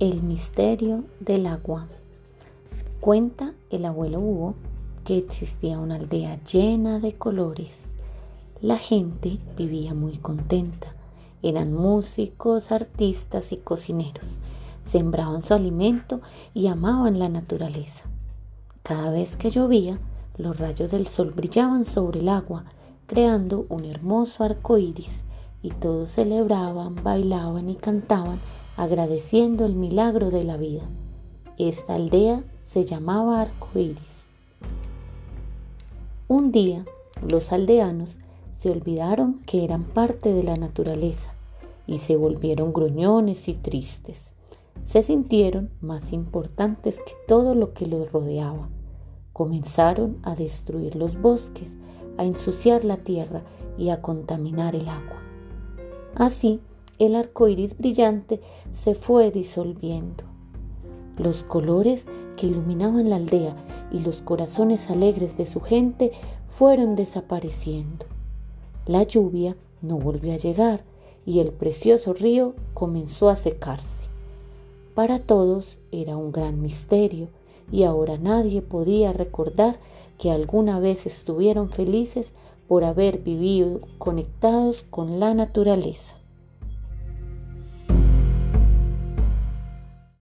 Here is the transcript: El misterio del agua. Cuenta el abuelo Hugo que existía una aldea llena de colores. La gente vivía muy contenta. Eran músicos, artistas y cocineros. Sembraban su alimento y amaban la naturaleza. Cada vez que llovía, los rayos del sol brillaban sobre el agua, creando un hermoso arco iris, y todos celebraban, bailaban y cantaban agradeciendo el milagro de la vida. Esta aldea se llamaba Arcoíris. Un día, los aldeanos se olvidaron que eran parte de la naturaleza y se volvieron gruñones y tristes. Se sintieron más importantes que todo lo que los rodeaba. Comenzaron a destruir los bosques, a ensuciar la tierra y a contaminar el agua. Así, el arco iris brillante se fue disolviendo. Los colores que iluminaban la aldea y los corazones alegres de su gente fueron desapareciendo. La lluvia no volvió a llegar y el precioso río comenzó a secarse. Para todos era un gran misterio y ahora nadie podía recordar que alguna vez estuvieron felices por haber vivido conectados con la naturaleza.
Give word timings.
El 0.00 0.22
misterio 0.22 1.04
del 1.20 1.44
agua. 1.44 1.86
Cuenta 3.00 3.52
el 3.68 3.84
abuelo 3.84 4.18
Hugo 4.18 4.54
que 5.04 5.18
existía 5.18 5.78
una 5.78 5.96
aldea 5.96 6.42
llena 6.42 7.00
de 7.00 7.16
colores. 7.16 7.68
La 8.62 8.78
gente 8.78 9.36
vivía 9.58 9.92
muy 9.92 10.16
contenta. 10.16 10.94
Eran 11.42 11.74
músicos, 11.74 12.72
artistas 12.72 13.52
y 13.52 13.58
cocineros. 13.58 14.24
Sembraban 14.86 15.42
su 15.42 15.52
alimento 15.52 16.22
y 16.54 16.68
amaban 16.68 17.18
la 17.18 17.28
naturaleza. 17.28 18.04
Cada 18.82 19.10
vez 19.10 19.36
que 19.36 19.50
llovía, 19.50 19.98
los 20.38 20.58
rayos 20.58 20.90
del 20.90 21.08
sol 21.08 21.34
brillaban 21.36 21.84
sobre 21.84 22.20
el 22.20 22.30
agua, 22.30 22.64
creando 23.06 23.66
un 23.68 23.84
hermoso 23.84 24.44
arco 24.44 24.78
iris, 24.78 25.20
y 25.62 25.68
todos 25.72 26.12
celebraban, 26.12 27.04
bailaban 27.04 27.68
y 27.68 27.74
cantaban 27.74 28.38
agradeciendo 28.76 29.64
el 29.66 29.74
milagro 29.74 30.30
de 30.30 30.44
la 30.44 30.56
vida. 30.56 30.82
Esta 31.58 31.94
aldea 31.94 32.42
se 32.62 32.84
llamaba 32.84 33.40
Arcoíris. 33.40 34.26
Un 36.28 36.52
día, 36.52 36.84
los 37.28 37.52
aldeanos 37.52 38.16
se 38.54 38.70
olvidaron 38.70 39.40
que 39.46 39.64
eran 39.64 39.84
parte 39.84 40.32
de 40.32 40.42
la 40.42 40.54
naturaleza 40.54 41.34
y 41.86 41.98
se 41.98 42.16
volvieron 42.16 42.72
gruñones 42.72 43.48
y 43.48 43.54
tristes. 43.54 44.32
Se 44.84 45.02
sintieron 45.02 45.70
más 45.80 46.12
importantes 46.12 46.98
que 46.98 47.14
todo 47.26 47.54
lo 47.54 47.72
que 47.74 47.86
los 47.86 48.12
rodeaba. 48.12 48.68
Comenzaron 49.32 50.18
a 50.22 50.34
destruir 50.34 50.94
los 50.96 51.20
bosques, 51.20 51.76
a 52.16 52.24
ensuciar 52.24 52.84
la 52.84 52.98
tierra 52.98 53.42
y 53.76 53.90
a 53.90 54.00
contaminar 54.02 54.74
el 54.76 54.88
agua. 54.88 55.20
Así, 56.14 56.60
el 57.00 57.16
arco 57.16 57.48
iris 57.48 57.76
brillante 57.78 58.40
se 58.74 58.94
fue 58.94 59.30
disolviendo. 59.30 60.22
Los 61.16 61.42
colores 61.42 62.04
que 62.36 62.46
iluminaban 62.46 63.08
la 63.08 63.16
aldea 63.16 63.56
y 63.90 64.00
los 64.00 64.20
corazones 64.20 64.90
alegres 64.90 65.36
de 65.38 65.46
su 65.46 65.60
gente 65.62 66.12
fueron 66.50 66.96
desapareciendo. 66.96 68.04
La 68.86 69.02
lluvia 69.02 69.56
no 69.80 69.96
volvió 69.96 70.34
a 70.34 70.36
llegar 70.36 70.84
y 71.24 71.40
el 71.40 71.52
precioso 71.52 72.12
río 72.12 72.54
comenzó 72.74 73.30
a 73.30 73.36
secarse. 73.36 74.04
Para 74.94 75.18
todos 75.18 75.78
era 75.92 76.18
un 76.18 76.32
gran 76.32 76.60
misterio 76.60 77.28
y 77.72 77.84
ahora 77.84 78.18
nadie 78.18 78.60
podía 78.60 79.14
recordar 79.14 79.78
que 80.18 80.30
alguna 80.30 80.80
vez 80.80 81.06
estuvieron 81.06 81.70
felices 81.70 82.34
por 82.68 82.84
haber 82.84 83.20
vivido 83.20 83.80
conectados 83.96 84.82
con 84.82 85.18
la 85.18 85.32
naturaleza. 85.32 86.19